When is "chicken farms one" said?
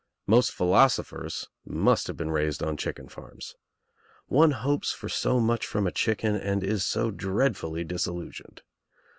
2.75-4.49